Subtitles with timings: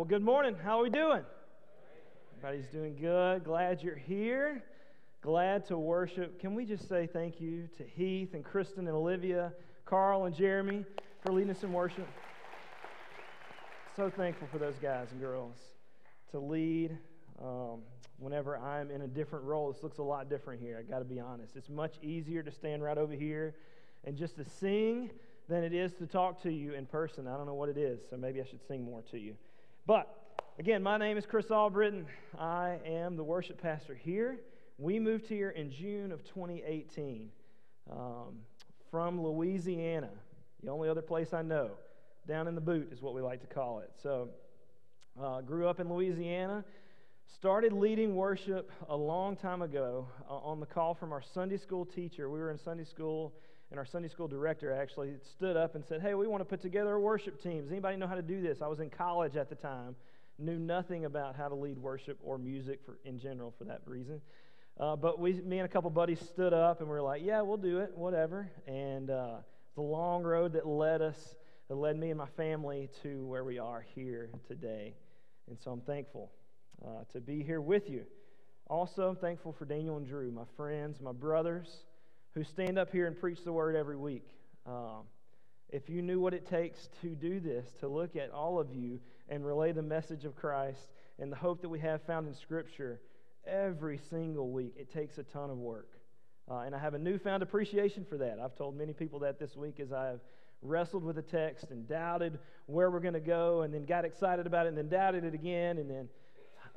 [0.00, 0.56] well, good morning.
[0.64, 1.22] How are we doing?
[2.38, 3.44] Everybody's doing good.
[3.44, 4.64] Glad you're here.
[5.20, 6.40] Glad to worship.
[6.40, 9.52] Can we just say thank you to Heath and Kristen and Olivia,
[9.84, 10.86] Carl and Jeremy
[11.22, 12.08] for leading us in worship?
[13.94, 15.58] So thankful for those guys and girls
[16.30, 16.96] to lead.
[17.38, 17.82] Um,
[18.16, 20.78] whenever I'm in a different role, this looks a lot different here.
[20.78, 21.56] I got to be honest.
[21.56, 23.54] It's much easier to stand right over here
[24.04, 25.10] and just to sing
[25.46, 27.28] than it is to talk to you in person.
[27.28, 29.34] I don't know what it is, so maybe I should sing more to you.
[29.90, 32.06] But again, my name is Chris Albritton.
[32.38, 34.38] I am the worship pastor here.
[34.78, 37.28] We moved here in June of 2018
[37.90, 38.36] um,
[38.88, 40.10] from Louisiana,
[40.62, 41.72] the only other place I know.
[42.28, 43.90] Down in the boot is what we like to call it.
[44.00, 44.28] So,
[45.20, 46.64] uh, grew up in Louisiana.
[47.34, 51.84] Started leading worship a long time ago uh, on the call from our Sunday school
[51.84, 52.30] teacher.
[52.30, 53.32] We were in Sunday school
[53.70, 56.60] and our Sunday school director actually stood up and said, Hey, we want to put
[56.60, 57.62] together a worship team.
[57.62, 58.62] Does anybody know how to do this?
[58.62, 59.94] I was in college at the time,
[60.38, 64.20] knew nothing about how to lead worship or music for, in general for that reason.
[64.78, 67.42] Uh, but we, me and a couple buddies stood up and we were like, Yeah,
[67.42, 68.50] we'll do it, whatever.
[68.66, 69.36] And uh,
[69.76, 71.34] the long road that led us,
[71.68, 74.94] that led me and my family to where we are here today.
[75.48, 76.32] And so I'm thankful
[76.84, 78.04] uh, to be here with you.
[78.66, 81.84] Also, I'm thankful for Daniel and Drew, my friends, my brothers
[82.34, 84.28] who stand up here and preach the word every week.
[84.66, 85.02] Um,
[85.68, 89.00] if you knew what it takes to do this, to look at all of you
[89.28, 93.00] and relay the message of Christ and the hope that we have found in Scripture
[93.46, 95.88] every single week, it takes a ton of work.
[96.50, 98.38] Uh, and I have a newfound appreciation for that.
[98.42, 100.20] I've told many people that this week as I have
[100.62, 104.46] wrestled with the text and doubted where we're going to go and then got excited
[104.46, 106.08] about it and then doubted it again and then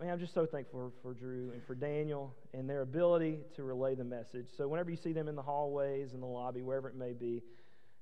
[0.09, 3.95] I'm just so thankful for, for Drew and for Daniel and their ability to relay
[3.95, 4.47] the message.
[4.55, 7.41] So, whenever you see them in the hallways, in the lobby, wherever it may be,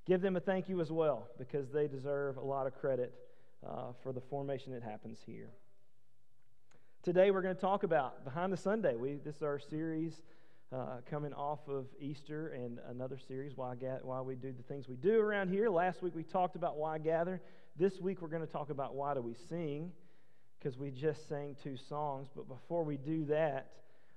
[0.06, 3.14] give them a thank you as well because they deserve a lot of credit
[3.68, 5.50] uh, for the formation that happens here.
[7.04, 8.96] Today, we're going to talk about Behind the Sunday.
[8.96, 10.22] We, this is our series
[10.72, 13.74] uh, coming off of Easter and another series, why,
[14.04, 15.70] why we do the things we do around here.
[15.70, 17.42] Last week, we talked about why gather.
[17.76, 19.92] This week, we're going to talk about why do we sing
[20.62, 22.28] because we just sang two songs.
[22.36, 23.72] But before we do that,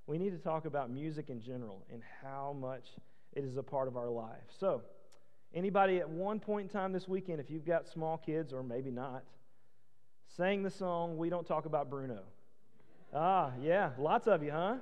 [0.06, 2.84] we need to talk about music in general and how much
[3.32, 4.44] it is a part of our life.
[4.58, 4.82] So,
[5.54, 8.90] anybody at one point in time this weekend, if you've got small kids or maybe
[8.90, 9.24] not,
[10.36, 12.20] sang the song We Don't Talk About Bruno?
[13.14, 14.76] Ah, yeah, lots of you, huh?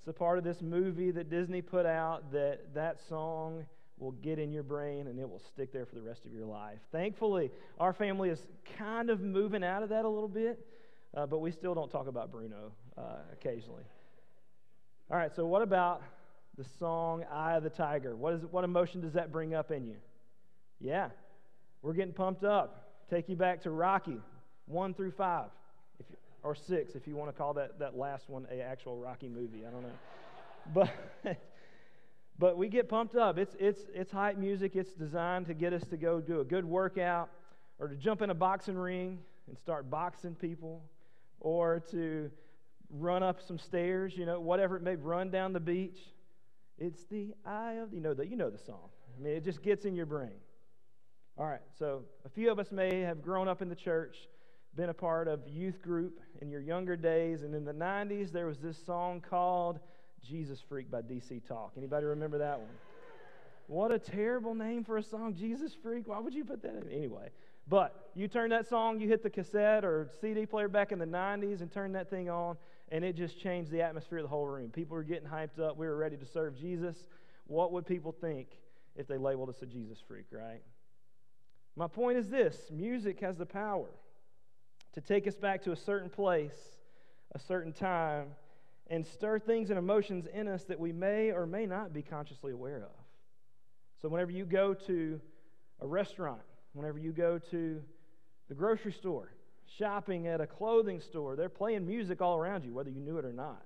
[0.00, 3.66] It's a part of this movie that Disney put out that that song
[3.98, 6.46] will get in your brain and it will stick there for the rest of your
[6.46, 6.78] life.
[6.90, 8.46] Thankfully, our family is
[8.78, 10.64] kind of moving out of that a little bit
[11.16, 13.02] uh, but we still don't talk about Bruno uh,
[13.32, 13.84] occasionally.
[15.10, 16.02] All right, so what about
[16.56, 18.14] the song Eye of the Tiger?
[18.14, 19.96] What, is, what emotion does that bring up in you?
[20.80, 21.08] Yeah,
[21.82, 23.06] we're getting pumped up.
[23.08, 24.20] Take you back to Rocky
[24.66, 25.46] 1 through 5,
[25.98, 26.06] if
[26.42, 29.64] or 6, if you want to call that, that last one a actual Rocky movie.
[29.66, 29.88] I don't know.
[30.74, 30.90] But.
[32.38, 33.36] but we get pumped up.
[33.38, 34.76] It's, it's, it's hype music.
[34.76, 37.30] It's designed to get us to go do a good workout
[37.78, 40.82] or to jump in a boxing ring and start boxing people
[41.40, 42.30] or to
[42.90, 45.98] run up some stairs, you know, whatever it may run down the beach.
[46.78, 48.88] It's the eye of, the, you know, the, you know the song.
[49.18, 50.40] I mean, it just gets in your brain.
[51.36, 54.16] All right, so a few of us may have grown up in the church,
[54.74, 58.46] been a part of youth group in your younger days, and in the 90s there
[58.46, 59.78] was this song called
[60.24, 61.72] Jesus Freak by DC Talk.
[61.76, 62.68] Anybody remember that one?
[63.68, 66.08] What a terrible name for a song, Jesus Freak.
[66.08, 66.90] Why would you put that in?
[66.90, 67.28] Anyway,
[67.68, 71.06] but you turn that song, you hit the cassette or CD player back in the
[71.06, 72.56] 90s and turn that thing on,
[72.90, 74.70] and it just changed the atmosphere of the whole room.
[74.70, 75.76] People were getting hyped up.
[75.76, 76.96] We were ready to serve Jesus.
[77.46, 78.48] What would people think
[78.96, 80.62] if they labeled us a Jesus freak, right?
[81.76, 83.88] My point is this music has the power
[84.94, 86.78] to take us back to a certain place,
[87.34, 88.28] a certain time,
[88.88, 92.52] and stir things and emotions in us that we may or may not be consciously
[92.52, 93.04] aware of.
[94.00, 95.20] So, whenever you go to
[95.80, 96.40] a restaurant,
[96.72, 97.82] whenever you go to
[98.48, 99.32] the grocery store,
[99.78, 103.24] shopping at a clothing store, they're playing music all around you, whether you knew it
[103.24, 103.62] or not.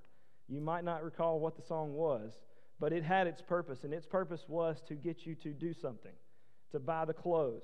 [0.48, 2.32] You might not recall what the song was,
[2.80, 6.12] but it had its purpose, and its purpose was to get you to do something,
[6.72, 7.62] to buy the clothes,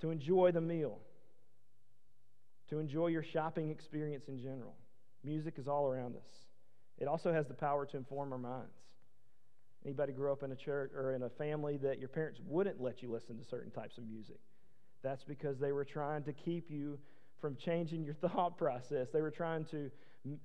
[0.00, 0.98] to enjoy the meal,
[2.70, 4.74] to enjoy your shopping experience in general.
[5.22, 6.46] Music is all around us.
[6.98, 8.72] It also has the power to inform our minds.
[9.84, 13.02] Anybody grew up in a church or in a family that your parents wouldn't let
[13.02, 14.38] you listen to certain types of music?
[15.02, 16.98] That's because they were trying to keep you
[17.40, 19.08] from changing your thought process.
[19.12, 19.90] They were trying to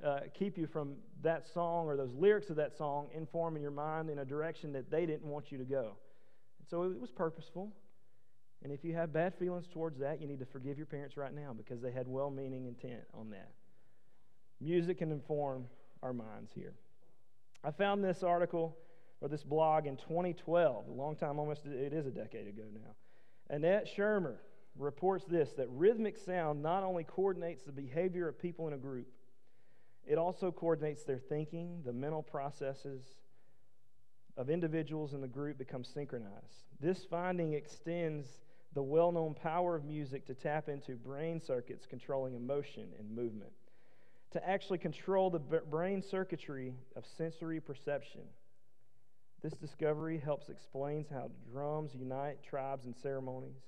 [0.06, 4.10] uh, keep you from that song or those lyrics of that song informing your mind
[4.10, 5.98] in a direction that they didn't want you to go.
[6.60, 7.74] And so it was purposeful.
[8.64, 11.34] And if you have bad feelings towards that, you need to forgive your parents right
[11.34, 13.52] now because they had well meaning intent on that.
[14.62, 15.66] Music can inform
[16.02, 16.74] our minds here.
[17.64, 18.78] I found this article
[19.25, 22.92] or this blog in 2012, a long time, almost, it is a decade ago now.
[23.50, 24.36] Annette Shermer
[24.77, 29.07] reports this that rhythmic sound not only coordinates the behavior of people in a group,
[30.06, 33.01] it also coordinates their thinking, the mental processes
[34.38, 36.68] of individuals in the group become synchronized.
[36.80, 38.27] This finding extends
[38.75, 43.54] the well known power of music to tap into brain circuits controlling emotion and movement,
[44.33, 48.22] to actually control the brain circuitry of sensory perception.
[49.46, 53.62] This discovery helps explains how drums unite tribes and ceremonies,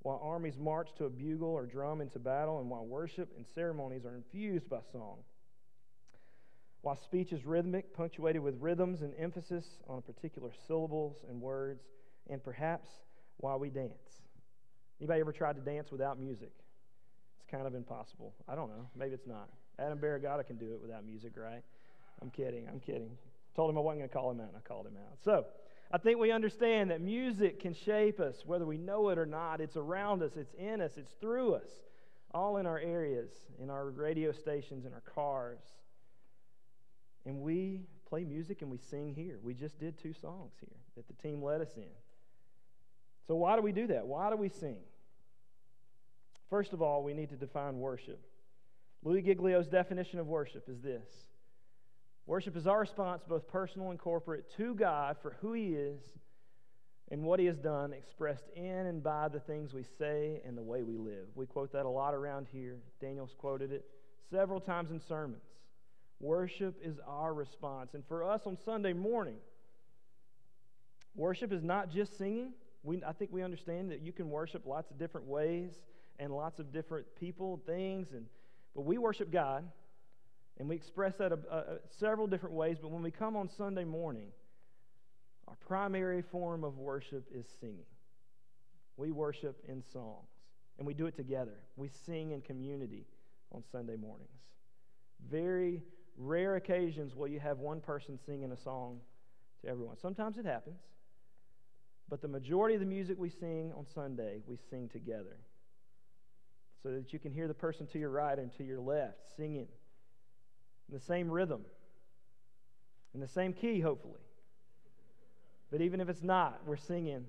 [0.00, 4.06] while armies march to a bugle or drum into battle, and while worship and ceremonies
[4.06, 5.18] are infused by song.
[6.80, 11.82] While speech is rhythmic, punctuated with rhythms and emphasis on particular syllables and words,
[12.30, 12.88] and perhaps
[13.36, 14.22] while we dance.
[15.02, 16.52] Anybody ever tried to dance without music?
[17.36, 18.32] It's kind of impossible.
[18.48, 18.88] I don't know.
[18.96, 19.50] Maybe it's not.
[19.78, 21.62] Adam Barragata can do it without music, right?
[22.22, 22.66] I'm kidding.
[22.68, 23.18] I'm kidding.
[23.60, 25.18] Told him I wasn't going to call him out, and I called him out.
[25.22, 25.44] So,
[25.92, 29.60] I think we understand that music can shape us, whether we know it or not.
[29.60, 31.68] It's around us, it's in us, it's through us,
[32.32, 33.28] all in our areas,
[33.62, 35.58] in our radio stations, in our cars.
[37.26, 39.38] And we play music and we sing here.
[39.42, 41.92] We just did two songs here that the team led us in.
[43.26, 44.06] So, why do we do that?
[44.06, 44.78] Why do we sing?
[46.48, 48.24] First of all, we need to define worship.
[49.04, 51.04] Louie Giglio's definition of worship is this
[52.30, 55.98] Worship is our response, both personal and corporate, to God for who He is
[57.10, 60.62] and what He has done, expressed in and by the things we say and the
[60.62, 61.26] way we live.
[61.34, 62.76] We quote that a lot around here.
[63.00, 63.84] Daniel's quoted it
[64.30, 65.42] several times in sermons.
[66.20, 67.94] Worship is our response.
[67.94, 69.38] And for us on Sunday morning,
[71.16, 72.52] worship is not just singing.
[72.84, 75.72] We, I think we understand that you can worship lots of different ways
[76.20, 78.26] and lots of different people, things, and
[78.76, 79.64] but we worship God,
[80.60, 81.64] and we express that a, a,
[81.98, 82.76] several different ways.
[82.80, 84.28] But when we come on Sunday morning,
[85.48, 87.86] our primary form of worship is singing.
[88.98, 90.28] We worship in songs,
[90.76, 91.56] and we do it together.
[91.76, 93.06] We sing in community
[93.50, 94.28] on Sunday mornings.
[95.30, 95.82] Very
[96.18, 99.00] rare occasions will you have one person singing a song
[99.62, 99.96] to everyone.
[99.96, 100.82] Sometimes it happens,
[102.10, 105.38] but the majority of the music we sing on Sunday, we sing together.
[106.82, 109.68] So that you can hear the person to your right and to your left singing
[110.90, 111.60] in the same rhythm,
[113.14, 114.20] in the same key, hopefully.
[115.70, 117.26] But even if it's not, we're singing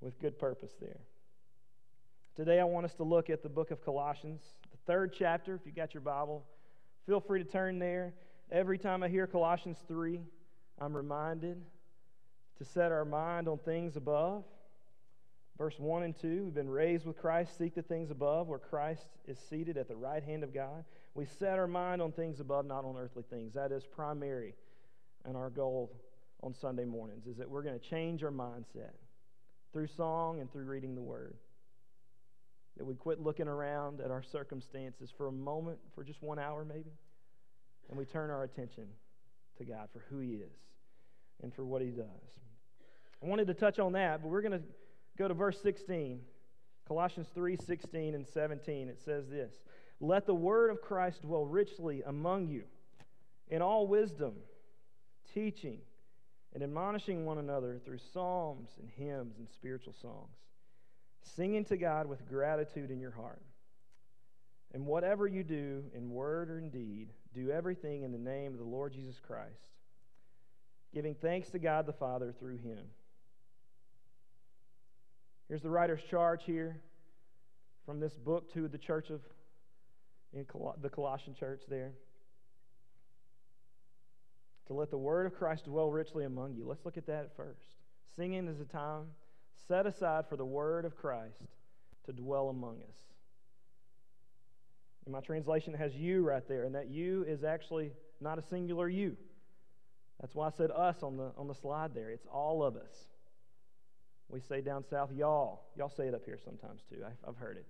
[0.00, 1.00] with good purpose there.
[2.34, 4.40] Today, I want us to look at the book of Colossians,
[4.72, 5.54] the third chapter.
[5.54, 6.44] If you got your Bible,
[7.06, 8.14] feel free to turn there.
[8.50, 10.20] Every time I hear Colossians 3,
[10.80, 11.62] I'm reminded
[12.58, 14.44] to set our mind on things above.
[15.56, 19.06] Verse 1 and 2 We've been raised with Christ, seek the things above, where Christ
[19.26, 20.84] is seated at the right hand of God.
[21.14, 23.54] We set our mind on things above, not on earthly things.
[23.54, 24.54] That is primary
[25.24, 25.92] and our goal
[26.42, 28.90] on Sunday mornings, is that we're going to change our mindset
[29.72, 31.36] through song and through reading the Word.
[32.76, 36.64] That we quit looking around at our circumstances for a moment, for just one hour
[36.64, 36.90] maybe,
[37.88, 38.86] and we turn our attention
[39.58, 40.52] to God for who He is
[41.42, 42.06] and for what He does.
[43.22, 44.64] I wanted to touch on that, but we're going to
[45.16, 46.20] go to verse 16.
[46.86, 48.88] Colossians 3 16 and 17.
[48.88, 49.54] It says this
[50.00, 52.64] Let the word of Christ dwell richly among you
[53.48, 54.34] in all wisdom,
[55.32, 55.78] teaching
[56.52, 60.36] and admonishing one another through psalms and hymns and spiritual songs,
[61.22, 63.42] singing to God with gratitude in your heart.
[64.72, 68.58] And whatever you do in word or in deed, do everything in the name of
[68.58, 69.70] the Lord Jesus Christ,
[70.92, 72.80] giving thanks to God the Father through him.
[75.48, 76.80] Here's the writer's charge here
[77.84, 79.20] from this book to the church of
[80.32, 81.92] in Col- the Colossian church there.
[84.66, 86.66] To let the word of Christ dwell richly among you.
[86.66, 87.76] Let's look at that first.
[88.16, 89.04] Singing is a time
[89.68, 91.42] set aside for the word of Christ
[92.06, 92.96] to dwell among us.
[95.06, 98.88] In my translation, has you right there, and that you is actually not a singular
[98.88, 99.16] you.
[100.20, 102.10] That's why I said us on the, on the slide there.
[102.10, 102.94] It's all of us.
[104.28, 105.62] We say down south, y'all.
[105.76, 107.04] Y'all say it up here sometimes too.
[107.04, 107.66] I, I've heard it.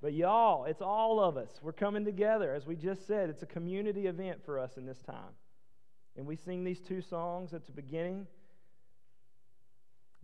[0.00, 1.48] But y'all, it's all of us.
[1.60, 2.54] We're coming together.
[2.54, 5.34] As we just said, it's a community event for us in this time.
[6.16, 8.26] And we sing these two songs at the beginning.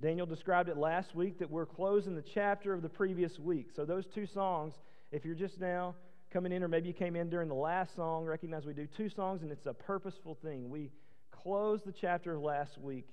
[0.00, 3.70] Daniel described it last week that we're closing the chapter of the previous week.
[3.74, 4.74] So, those two songs,
[5.12, 5.94] if you're just now
[6.32, 9.08] coming in, or maybe you came in during the last song, recognize we do two
[9.08, 10.68] songs and it's a purposeful thing.
[10.68, 10.90] We
[11.30, 13.08] close the chapter of last week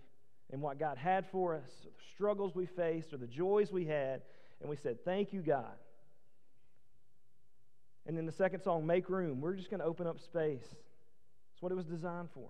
[0.51, 4.21] and what God had for us, the struggles we faced, or the joys we had.
[4.59, 5.75] and we said, Thank you, God.
[8.05, 10.65] And then the second song, Make Room, we're just going to open up space.
[10.67, 12.49] That's what it was designed for.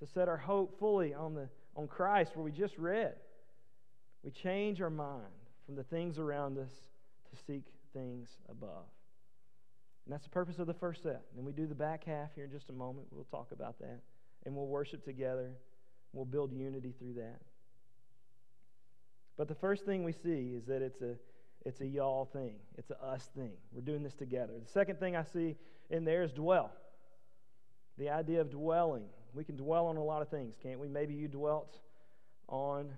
[0.00, 3.14] To set our hope fully on, the, on Christ, where we just read.
[4.22, 5.22] We change our mind
[5.66, 6.70] from the things around us
[7.30, 7.64] to seek
[7.94, 8.84] things above.
[10.04, 11.22] And that's the purpose of the first set.
[11.36, 13.06] And we do the back half here in just a moment.
[13.10, 14.00] We'll talk about that.
[14.44, 15.52] And we'll worship together.
[16.12, 17.40] We'll build unity through that.
[19.36, 21.14] But the first thing we see is that it's a
[21.64, 22.54] it's a y'all thing.
[22.78, 23.52] It's a us thing.
[23.72, 24.54] We're doing this together.
[24.58, 25.56] The second thing I see
[25.90, 26.72] in there is dwell.
[27.98, 29.04] The idea of dwelling.
[29.34, 30.88] We can dwell on a lot of things, can't we?
[30.88, 31.78] Maybe you dwelt
[32.48, 32.90] on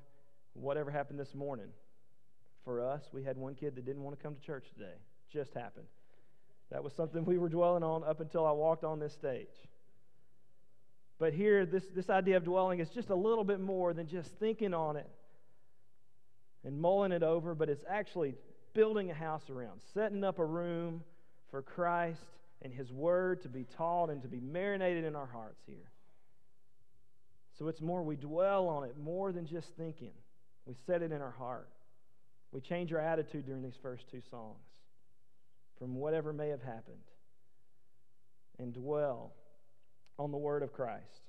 [0.54, 1.68] whatever happened this morning.
[2.64, 4.94] For us, we had one kid that didn't want to come to church today.
[5.32, 5.86] Just happened.
[6.70, 9.48] That was something we were dwelling on up until I walked on this stage.
[11.22, 14.28] But here, this, this idea of dwelling is just a little bit more than just
[14.40, 15.08] thinking on it
[16.64, 18.34] and mulling it over, but it's actually
[18.74, 21.04] building a house around, setting up a room
[21.48, 22.24] for Christ
[22.60, 25.92] and His Word to be taught and to be marinated in our hearts here.
[27.56, 30.14] So it's more, we dwell on it more than just thinking.
[30.66, 31.70] We set it in our heart.
[32.50, 34.58] We change our attitude during these first two songs
[35.78, 37.06] from whatever may have happened
[38.58, 39.34] and dwell
[40.18, 41.22] on the word of Christ.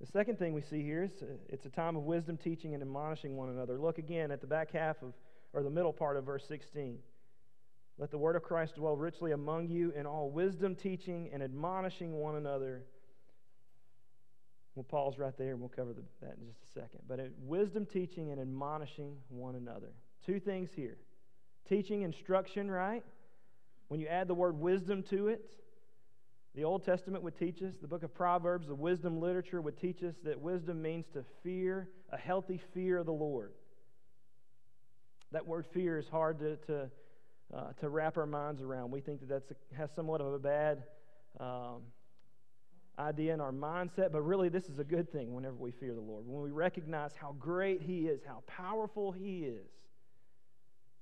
[0.00, 2.82] The second thing we see here is uh, it's a time of wisdom teaching and
[2.82, 3.78] admonishing one another.
[3.78, 5.14] Look again at the back half of,
[5.52, 6.98] or the middle part of verse 16.
[7.96, 12.12] Let the word of Christ dwell richly among you in all wisdom teaching and admonishing
[12.12, 12.82] one another.
[14.74, 17.00] We'll pause right there and we'll cover the, that in just a second.
[17.08, 19.92] But it, wisdom teaching and admonishing one another.
[20.26, 20.96] Two things here
[21.66, 23.02] teaching, instruction, right?
[23.88, 25.50] When you add the word wisdom to it,
[26.54, 30.04] the Old Testament would teach us, the book of Proverbs, the wisdom literature would teach
[30.04, 33.52] us that wisdom means to fear, a healthy fear of the Lord.
[35.32, 36.90] That word fear is hard to, to,
[37.52, 38.92] uh, to wrap our minds around.
[38.92, 40.84] We think that that has somewhat of a bad
[41.40, 41.82] um,
[43.00, 46.00] idea in our mindset, but really this is a good thing whenever we fear the
[46.00, 46.24] Lord.
[46.24, 49.66] When we recognize how great He is, how powerful He is,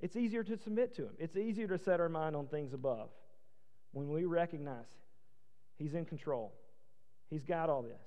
[0.00, 1.12] it's easier to submit to Him.
[1.18, 3.11] It's easier to set our mind on things above
[3.92, 4.87] when we recognize
[5.82, 6.52] He's in control.
[7.28, 7.98] He's got all this.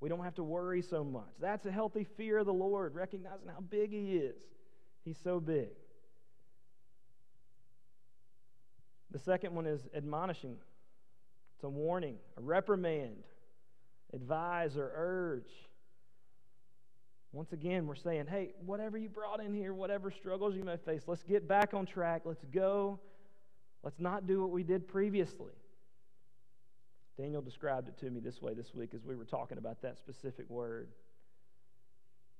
[0.00, 1.28] We don't have to worry so much.
[1.38, 4.36] That's a healthy fear of the Lord, recognizing how big He is.
[5.04, 5.68] He's so big.
[9.10, 10.56] The second one is admonishing.
[11.56, 13.24] It's a warning, a reprimand,
[14.14, 15.50] advise or urge.
[17.32, 21.02] Once again, we're saying, hey, whatever you brought in here, whatever struggles you may face,
[21.06, 22.22] let's get back on track.
[22.24, 22.98] Let's go.
[23.82, 25.52] Let's not do what we did previously.
[27.18, 29.98] Daniel described it to me this way this week as we were talking about that
[29.98, 30.88] specific word.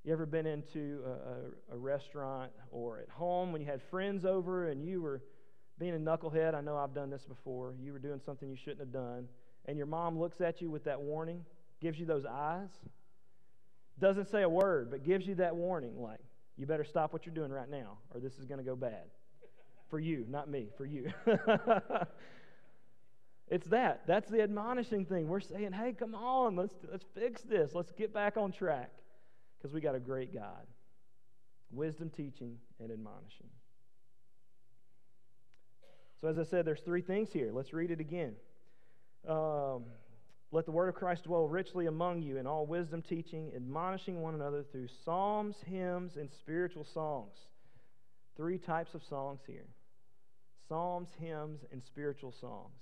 [0.04, 4.24] You ever been into a, a, a, restaurant or at home when you had friends
[4.24, 5.20] over and you were
[5.80, 6.54] being a knucklehead?
[6.54, 7.74] I know I've done this before.
[7.82, 9.26] You were doing something you shouldn't have done,
[9.66, 11.44] and your mom looks at you with that warning,
[11.80, 12.70] gives you those eyes,
[13.98, 16.20] doesn't say a word, but gives you that warning like,
[16.56, 19.10] you better stop what you're doing right now, or this is going to go bad.
[19.90, 21.12] For you, not me, for you.
[23.50, 24.02] It's that.
[24.06, 25.28] That's the admonishing thing.
[25.28, 27.72] We're saying, hey, come on, let's, let's fix this.
[27.74, 28.90] Let's get back on track
[29.56, 30.66] because we got a great God.
[31.70, 33.48] Wisdom, teaching, and admonishing.
[36.20, 37.50] So, as I said, there's three things here.
[37.52, 38.34] Let's read it again.
[39.26, 39.84] Um,
[40.50, 44.34] let the word of Christ dwell richly among you in all wisdom, teaching, admonishing one
[44.34, 47.34] another through psalms, hymns, and spiritual songs.
[48.36, 49.66] Three types of songs here
[50.68, 52.74] psalms, hymns, and spiritual songs.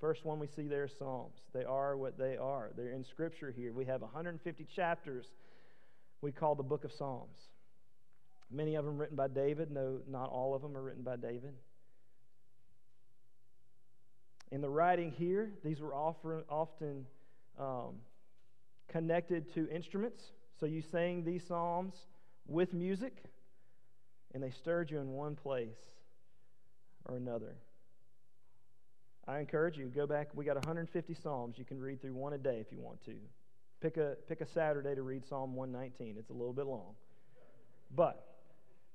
[0.00, 1.38] First one we see there Psalms.
[1.52, 2.70] They are what they are.
[2.76, 3.72] They're in Scripture here.
[3.72, 5.26] We have 150 chapters
[6.20, 7.38] we call the book of Psalms.
[8.50, 9.70] Many of them written by David.
[9.70, 11.52] No, not all of them are written by David.
[14.50, 17.06] In the writing here, these were often
[17.58, 17.96] um,
[18.88, 20.22] connected to instruments.
[20.58, 21.94] So you sang these psalms
[22.46, 23.24] with music,
[24.32, 25.76] and they stirred you in one place
[27.04, 27.56] or another.
[29.28, 30.28] I encourage you, go back.
[30.34, 31.58] We got 150 Psalms.
[31.58, 33.12] You can read through one a day if you want to.
[33.82, 36.16] Pick a, pick a Saturday to read Psalm 119.
[36.18, 36.94] It's a little bit long.
[37.94, 38.26] But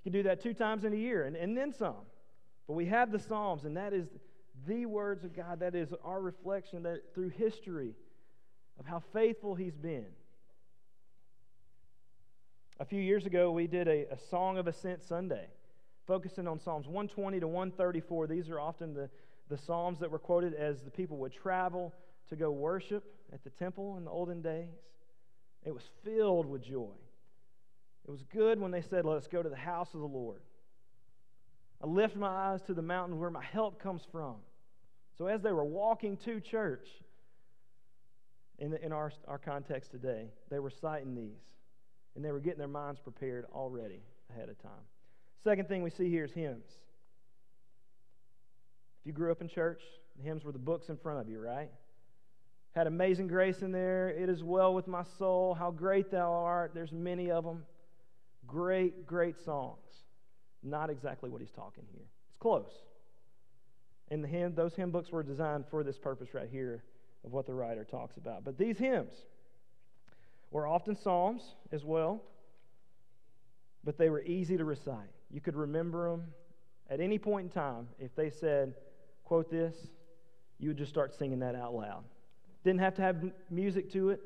[0.04, 2.08] you can do that two times in a year and, and then some.
[2.68, 4.08] But we have the Psalms, and that is
[4.66, 5.60] the words of God.
[5.60, 7.94] That is our reflection that through history
[8.80, 10.08] of how faithful He's been.
[12.80, 15.46] A few years ago, we did a, a Song of Ascent Sunday,
[16.08, 18.28] focusing on Psalms 120 to 134.
[18.28, 19.10] These are often the
[19.54, 21.94] the Psalms that were quoted as the people would travel
[22.28, 24.74] to go worship at the temple in the olden days.
[25.64, 26.96] It was filled with joy.
[28.08, 30.42] It was good when they said, Let us go to the house of the Lord.
[31.84, 34.38] I lift my eyes to the mountain where my help comes from.
[35.20, 36.88] So as they were walking to church,
[38.58, 41.44] in, the, in our, our context today, they were citing these.
[42.16, 44.72] And they were getting their minds prepared already ahead of time.
[45.44, 46.66] Second thing we see here is hymns.
[49.04, 49.82] If you grew up in church,
[50.16, 51.70] the hymns were the books in front of you, right?
[52.72, 54.08] Had amazing grace in there.
[54.08, 55.54] It is well with my soul.
[55.54, 56.72] How great thou art.
[56.74, 57.66] There's many of them.
[58.48, 59.90] Great, great songs.
[60.64, 62.06] Not exactly what he's talking here.
[62.30, 62.72] It's close.
[64.10, 66.86] And the hymn, those hymn books were designed for this purpose right here
[67.26, 68.46] of what the writer talks about.
[68.46, 69.12] But these hymns
[70.50, 71.42] were often psalms
[71.74, 72.22] as well,
[73.84, 75.10] but they were easy to recite.
[75.30, 76.28] You could remember them
[76.90, 77.90] at any point in time.
[78.00, 78.76] If they said,
[79.24, 79.76] quote this,
[80.60, 82.04] you would just start singing that out loud.
[82.64, 83.18] Didn't have to have
[83.50, 84.22] music to it,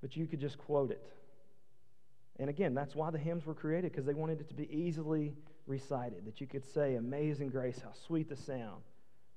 [0.00, 1.04] but you could just quote it.
[2.38, 5.34] And again, that's why the hymns were created, because they wanted it to be easily
[5.66, 8.82] recited, that you could say, Amazing grace, how sweet the sound.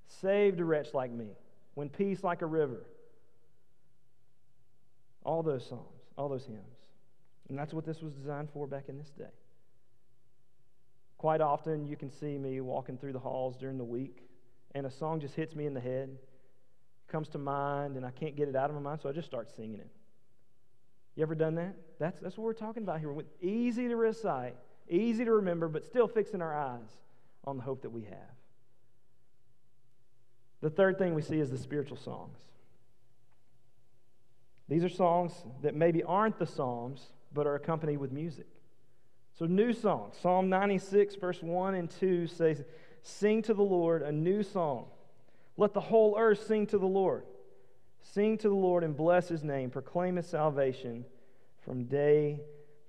[0.08, 1.30] Saved a wretch like me,
[1.74, 2.86] when peace like a river.
[5.24, 6.60] All those songs, all those hymns.
[7.50, 9.26] And that's what this was designed for back in this day.
[11.24, 14.28] Quite often, you can see me walking through the halls during the week,
[14.76, 16.10] and a song just hits me in the head,
[17.08, 19.30] comes to mind, and I can't get it out of my mind, so I just
[19.30, 19.88] start singing it.
[21.16, 21.76] You ever done that?
[21.98, 23.16] That's, that's what we're talking about here.
[23.42, 24.58] Easy to recite,
[24.90, 26.90] easy to remember, but still fixing our eyes
[27.46, 28.36] on the hope that we have.
[30.60, 32.38] The third thing we see is the spiritual songs.
[34.68, 38.48] These are songs that maybe aren't the Psalms, but are accompanied with music.
[39.44, 40.14] So, new song.
[40.22, 42.64] Psalm 96, verse 1 and 2 says,
[43.02, 44.86] Sing to the Lord a new song.
[45.58, 47.26] Let the whole earth sing to the Lord.
[48.00, 49.70] Sing to the Lord and bless his name.
[49.70, 51.04] Proclaim his salvation
[51.60, 52.40] from day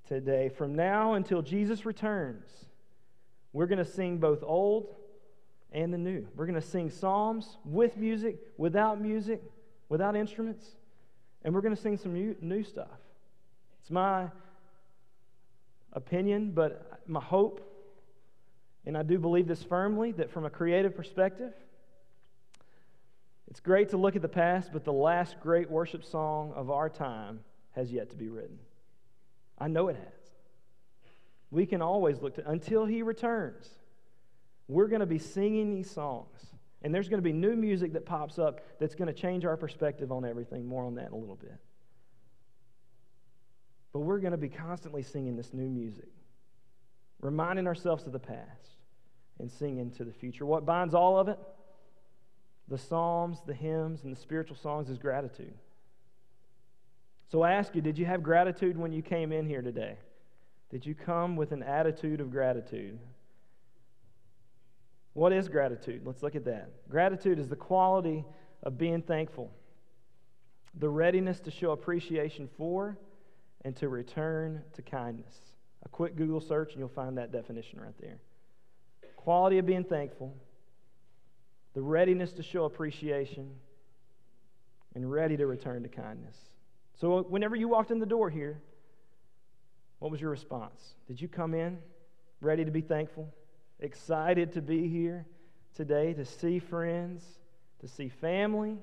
[0.06, 0.48] to day.
[0.48, 2.48] From now until Jesus returns,
[3.52, 4.94] we're going to sing both old
[5.72, 6.24] and the new.
[6.36, 9.42] We're going to sing psalms with music, without music,
[9.88, 10.64] without instruments,
[11.42, 13.00] and we're going to sing some new, new stuff.
[13.80, 14.28] It's my
[15.94, 17.60] opinion, but my hope,
[18.86, 21.52] and I do believe this firmly, that from a creative perspective,
[23.48, 26.88] it's great to look at the past, but the last great worship song of our
[26.88, 27.40] time
[27.72, 28.58] has yet to be written.
[29.58, 30.30] I know it has.
[31.50, 33.68] We can always look to, until he returns,
[34.66, 36.40] we're going to be singing these songs.
[36.82, 39.56] And there's going to be new music that pops up that's going to change our
[39.56, 40.66] perspective on everything.
[40.66, 41.54] More on that in a little bit.
[43.94, 46.08] But we're going to be constantly singing this new music,
[47.20, 48.72] reminding ourselves of the past
[49.38, 50.44] and singing to the future.
[50.44, 51.38] What binds all of it?
[52.66, 55.54] The psalms, the hymns, and the spiritual songs is gratitude.
[57.30, 59.96] So I ask you, did you have gratitude when you came in here today?
[60.70, 62.98] Did you come with an attitude of gratitude?
[65.12, 66.02] What is gratitude?
[66.04, 66.88] Let's look at that.
[66.88, 68.24] Gratitude is the quality
[68.64, 69.52] of being thankful,
[70.76, 72.98] the readiness to show appreciation for
[73.64, 75.34] and to return to kindness.
[75.84, 78.18] A quick Google search and you'll find that definition right there.
[79.16, 80.36] Quality of being thankful,
[81.74, 83.50] the readiness to show appreciation,
[84.94, 86.36] and ready to return to kindness.
[87.00, 88.60] So, uh, whenever you walked in the door here,
[89.98, 90.94] what was your response?
[91.08, 91.78] Did you come in
[92.40, 93.32] ready to be thankful,
[93.80, 95.26] excited to be here
[95.74, 97.24] today, to see friends,
[97.80, 98.76] to see family,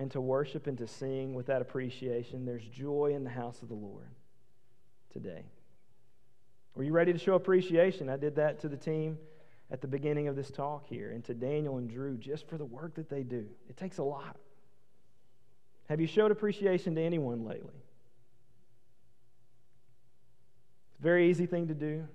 [0.00, 2.46] and to worship and to sing with that appreciation?
[2.46, 4.08] There's joy in the house of the Lord
[5.12, 5.44] today.
[6.74, 8.08] Were you ready to show appreciation?
[8.08, 9.18] I did that to the team
[9.70, 12.64] at the beginning of this talk here and to Daniel and Drew just for the
[12.64, 13.46] work that they do.
[13.68, 14.36] It takes a lot.
[15.90, 17.76] Have you showed appreciation to anyone lately?
[20.88, 22.08] It's a very easy thing to do.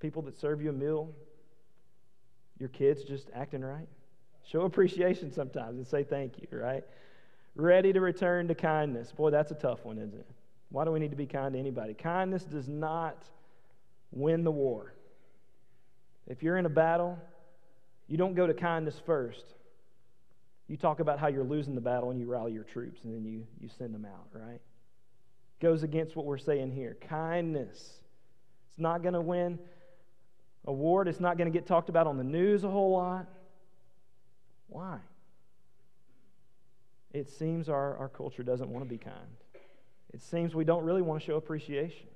[0.00, 1.10] People that serve you a meal,
[2.58, 3.88] your kids just acting right.
[4.50, 6.84] Show appreciation sometimes and say thank you, right?
[7.58, 9.10] Ready to return to kindness.
[9.10, 10.26] Boy, that's a tough one, isn't it?
[10.70, 11.92] Why do we need to be kind to anybody?
[11.92, 13.24] Kindness does not
[14.12, 14.94] win the war.
[16.28, 17.18] If you're in a battle,
[18.06, 19.44] you don't go to kindness first.
[20.68, 23.24] You talk about how you're losing the battle and you rally your troops and then
[23.24, 24.60] you, you send them out, right?
[25.60, 26.96] Goes against what we're saying here.
[27.08, 27.98] Kindness.
[28.70, 29.58] It's not going to win
[30.64, 31.08] award.
[31.08, 33.26] It's not going to get talked about on the news a whole lot.
[34.68, 34.98] Why?
[37.12, 39.14] It seems our, our culture doesn't want to be kind.
[40.12, 42.06] It seems we don't really want to show appreciation.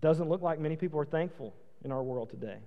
[0.00, 2.58] Doesn't look like many people are thankful in our world today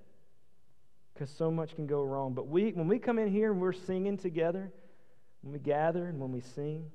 [1.14, 2.34] because so much can go wrong.
[2.34, 4.72] But we, when we come in here and we're singing together,
[5.42, 6.92] when we gather and when we sing,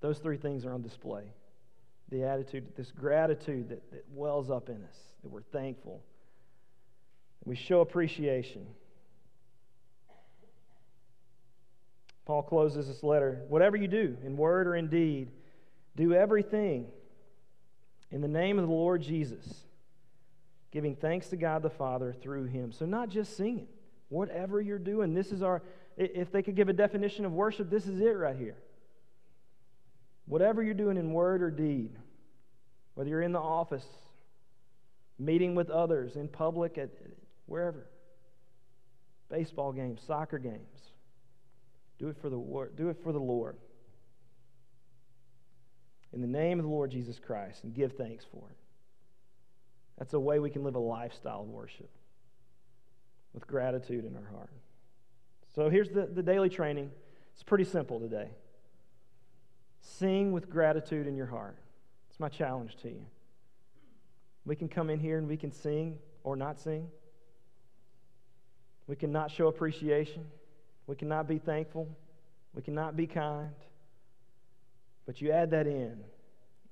[0.00, 1.24] Those three things are on display.
[2.10, 6.02] The attitude, this gratitude that, that wells up in us, that we're thankful.
[7.44, 8.66] We show appreciation.
[12.24, 15.30] Paul closes this letter whatever you do, in word or in deed,
[15.96, 16.86] do everything
[18.10, 19.64] in the name of the Lord Jesus,
[20.70, 22.72] giving thanks to God the Father through him.
[22.72, 23.68] So, not just singing,
[24.08, 25.62] whatever you're doing, this is our,
[25.96, 28.56] if they could give a definition of worship, this is it right here.
[30.26, 31.90] Whatever you're doing in word or deed,
[32.94, 33.86] whether you're in the office,
[35.18, 36.90] meeting with others, in public, at
[37.46, 37.86] wherever,
[39.28, 40.89] baseball games, soccer games,
[42.00, 42.38] do it for the,
[42.76, 43.56] do it for the Lord.
[46.12, 48.56] In the name of the Lord Jesus Christ and give thanks for it.
[49.98, 51.90] That's a way we can live a lifestyle of worship
[53.34, 54.50] with gratitude in our heart.
[55.54, 56.90] So here's the, the daily training.
[57.34, 58.30] It's pretty simple today.
[59.82, 61.58] Sing with gratitude in your heart.
[62.08, 63.04] It's my challenge to you.
[64.46, 66.88] We can come in here and we can sing or not sing.
[68.86, 70.24] We cannot show appreciation.
[70.90, 71.88] We cannot be thankful.
[72.52, 73.54] We cannot be kind.
[75.06, 75.96] But you add that in,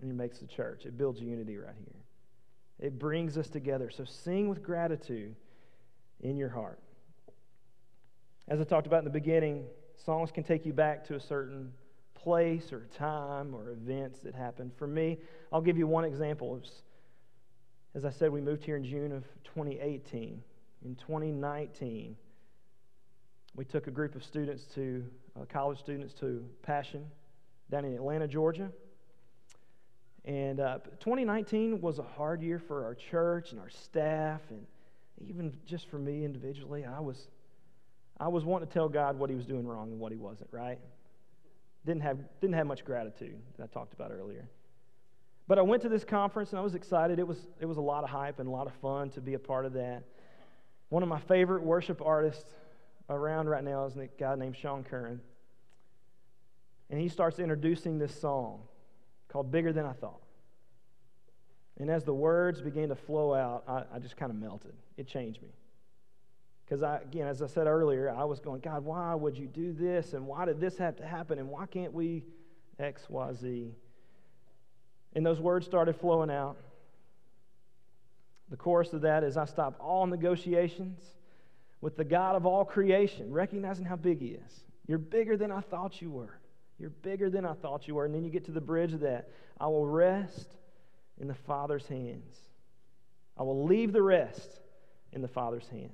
[0.03, 0.87] and it makes the church.
[0.87, 2.03] It builds unity right here.
[2.81, 3.91] It brings us together.
[3.91, 5.37] So sing with gratitude
[6.21, 6.81] in your heart.
[8.49, 9.63] As I talked about in the beginning,
[10.05, 11.73] songs can take you back to a certain
[12.17, 14.73] place or time or events that happened.
[14.77, 15.19] For me,
[15.53, 16.61] I'll give you one example.
[17.95, 20.43] as I said, we moved here in June of 2018.
[20.85, 22.17] In 2019,
[23.55, 25.05] we took a group of students to,
[25.37, 27.05] uh, college students to Passion
[27.71, 28.71] down in Atlanta, Georgia.
[30.25, 34.67] And uh, 2019 was a hard year for our church and our staff, and
[35.27, 36.85] even just for me individually.
[36.85, 37.29] I was,
[38.21, 40.51] I was wanting to tell God what He was doing wrong and what He wasn't,
[40.53, 40.79] right?
[41.87, 44.49] Didn't have, didn't have much gratitude that I talked about earlier.
[45.47, 47.19] But I went to this conference and I was excited.
[47.19, 49.33] It was, it was a lot of hype and a lot of fun to be
[49.33, 50.03] a part of that.
[50.91, 52.51] One of my favorite worship artists
[53.09, 55.21] around right now is a guy named Sean Curran.
[56.91, 58.61] And he starts introducing this song
[59.29, 60.23] called Bigger Than I Thought.
[61.79, 64.75] And as the words began to flow out, I, I just kind of melted.
[64.97, 65.49] It changed me.
[66.65, 69.73] Because, I, again, as I said earlier, I was going, God, why would you do
[69.73, 70.13] this?
[70.13, 71.39] And why did this have to happen?
[71.39, 72.25] And why can't we
[72.79, 73.71] X, Y, Z?
[75.15, 76.59] And those words started flowing out.
[78.51, 81.03] The chorus of that is I stop all negotiations
[81.81, 84.65] with the God of all creation, recognizing how big He is.
[84.87, 86.39] You're bigger than I thought you were.
[86.79, 88.05] You're bigger than I thought you were.
[88.05, 89.31] And then you get to the bridge of that.
[89.61, 90.57] I will rest
[91.21, 92.37] in the Father's hands.
[93.37, 94.61] I will leave the rest
[95.13, 95.93] in the Father's hands.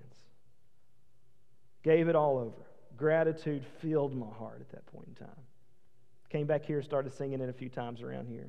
[1.83, 2.67] Gave it all over.
[2.97, 5.45] Gratitude filled my heart at that point in time.
[6.31, 8.49] Came back here, started singing it a few times around here.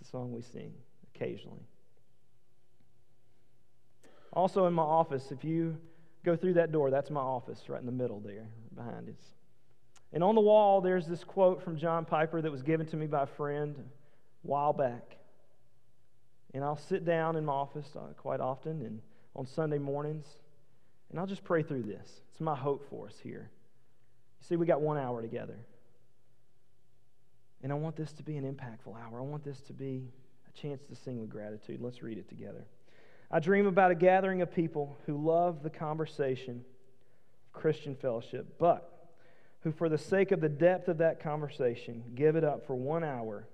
[0.00, 0.72] It's a song we sing
[1.14, 1.66] occasionally.
[4.32, 5.76] Also, in my office, if you
[6.24, 9.34] go through that door, that's my office right in the middle there, behind us.
[10.12, 13.06] And on the wall, there's this quote from John Piper that was given to me
[13.06, 13.82] by a friend a
[14.46, 15.16] while back.
[16.54, 19.00] And I'll sit down in my office uh, quite often and
[19.34, 20.26] on Sunday mornings,
[21.10, 22.20] and I'll just pray through this.
[22.30, 23.50] It's my hope for us here.
[24.40, 25.58] You see, we got one hour together.
[27.62, 29.18] And I want this to be an impactful hour.
[29.18, 30.08] I want this to be
[30.48, 31.80] a chance to sing with gratitude.
[31.80, 32.66] Let's read it together.
[33.32, 36.64] I dream about a gathering of people who love the conversation
[37.46, 39.08] of Christian fellowship, but
[39.62, 43.02] who, for the sake of the depth of that conversation, give it up for one
[43.02, 43.46] hour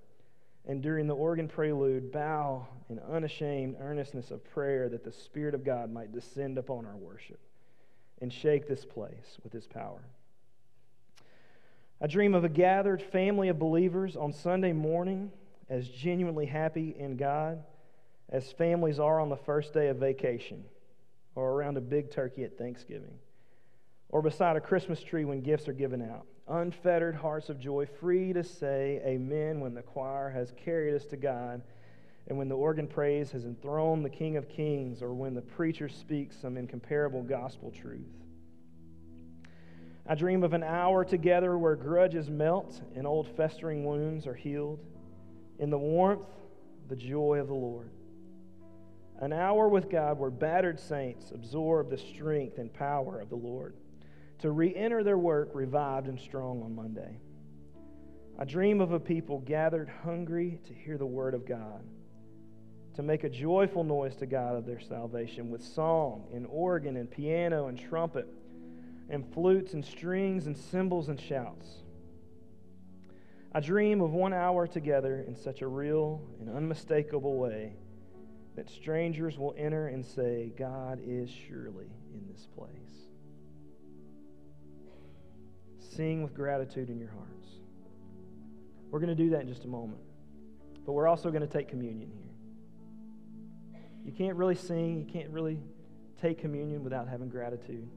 [0.67, 5.63] and during the organ prelude, bow in unashamed earnestness of prayer that the Spirit of
[5.63, 7.39] God might descend upon our worship
[8.21, 10.03] and shake this place with His power.
[12.01, 15.31] I dream of a gathered family of believers on Sunday morning
[15.69, 17.63] as genuinely happy in God
[18.31, 20.63] as families are on the first day of vacation,
[21.35, 23.17] or around a big turkey at Thanksgiving,
[24.09, 26.25] or beside a Christmas tree when gifts are given out.
[26.47, 31.17] Unfettered hearts of joy, free to say amen when the choir has carried us to
[31.17, 31.61] God,
[32.27, 35.89] and when the organ praise has enthroned the King of Kings, or when the preacher
[35.89, 38.01] speaks some incomparable gospel truth.
[40.07, 44.79] I dream of an hour together where grudges melt and old festering wounds are healed.
[45.59, 46.25] In the warmth,
[46.87, 47.91] the joy of the Lord.
[49.21, 53.75] An hour with God where battered saints absorb the strength and power of the Lord
[54.39, 57.17] to re enter their work revived and strong on Monday.
[58.37, 61.83] I dream of a people gathered hungry to hear the word of God,
[62.95, 67.11] to make a joyful noise to God of their salvation with song and organ and
[67.11, 68.27] piano and trumpet
[69.09, 71.67] and flutes and strings and cymbals and shouts.
[73.51, 77.73] I dream of one hour together in such a real and unmistakable way
[78.55, 83.07] that strangers will enter and say, God is surely in this place.
[85.79, 87.47] Sing with gratitude in your hearts.
[88.91, 90.01] We're going to do that in just a moment.
[90.85, 93.81] But we're also going to take communion here.
[94.05, 95.59] You can't really sing, you can't really
[96.21, 97.87] take communion without having gratitude.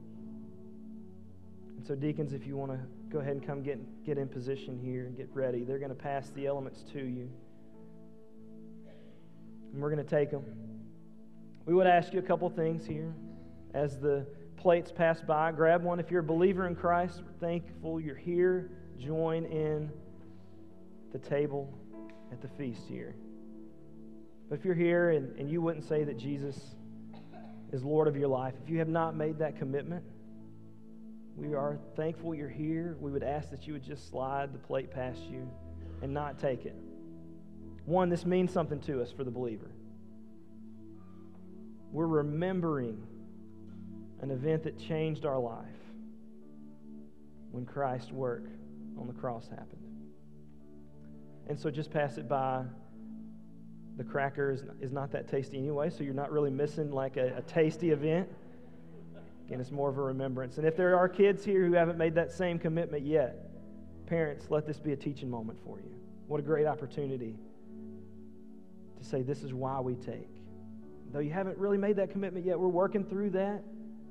[1.77, 4.79] And so, deacons, if you want to go ahead and come get, get in position
[4.79, 7.29] here and get ready, they're going to pass the elements to you.
[9.73, 10.45] And we're going to take them.
[11.65, 13.13] We would ask you a couple things here
[13.73, 15.51] as the plates pass by.
[15.51, 17.21] Grab one if you're a believer in Christ.
[17.25, 18.69] We're thankful you're here.
[18.99, 19.89] Join in
[21.11, 21.73] the table
[22.31, 23.15] at the feast here.
[24.49, 26.75] But if you're here and, and you wouldn't say that Jesus
[27.71, 30.03] is Lord of your life, if you have not made that commitment,
[31.35, 32.95] we are thankful you're here.
[32.99, 35.49] We would ask that you would just slide the plate past you
[36.03, 36.75] and not take it.
[37.85, 39.71] One, this means something to us for the believer.
[41.91, 43.05] We're remembering
[44.21, 45.65] an event that changed our life
[47.51, 48.45] when Christ's work
[48.97, 49.83] on the cross happened.
[51.47, 52.63] And so just pass it by.
[53.97, 57.37] The cracker is, is not that tasty anyway, so you're not really missing like a,
[57.37, 58.27] a tasty event.
[59.45, 60.57] Again, it's more of a remembrance.
[60.57, 63.51] And if there are kids here who haven't made that same commitment yet,
[64.07, 65.91] parents, let this be a teaching moment for you.
[66.27, 67.35] What a great opportunity
[69.03, 70.29] to say, This is why we take.
[71.11, 73.63] Though you haven't really made that commitment yet, we're working through that.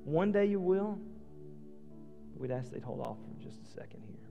[0.04, 0.98] One day you will.
[2.36, 4.28] We'd ask they'd hold off for just a second here.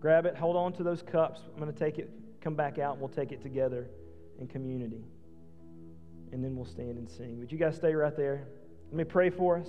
[0.00, 1.40] Grab it, hold on to those cups.
[1.52, 3.88] I'm going to take it, come back out, and we'll take it together
[4.40, 5.04] in community.
[6.32, 7.38] And then we'll stand and sing.
[7.40, 8.46] But you guys stay right there.
[8.90, 9.68] Let me pray for us,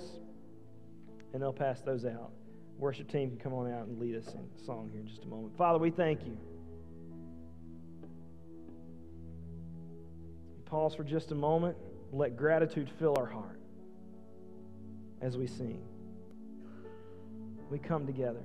[1.32, 2.30] and they'll pass those out.
[2.78, 5.26] Worship team can come on out and lead us in song here in just a
[5.26, 5.56] moment.
[5.56, 6.36] Father, we thank you.
[10.68, 11.76] Pause for just a moment.
[12.12, 13.58] Let gratitude fill our heart
[15.22, 15.82] as we sing.
[17.70, 18.44] We come together.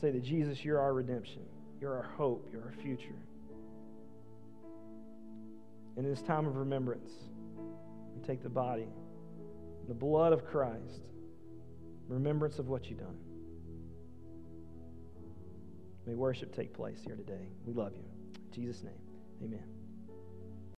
[0.00, 1.42] Say that Jesus, you're our redemption.
[1.80, 2.48] You're our hope.
[2.50, 3.14] You're our future.
[5.96, 7.12] In this time of remembrance,
[8.14, 8.88] we take the body,
[9.86, 11.02] the blood of Christ,
[12.08, 13.18] remembrance of what you've done.
[16.06, 17.48] May worship take place here today.
[17.66, 18.04] We love you.
[18.46, 18.92] In Jesus' name,
[19.42, 19.83] amen.